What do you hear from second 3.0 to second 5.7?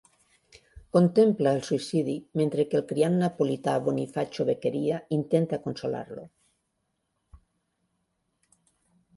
napolità, Bonifacio Beccheria, intenta